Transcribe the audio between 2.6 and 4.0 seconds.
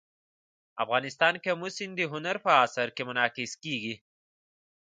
اثار کې منعکس کېږي.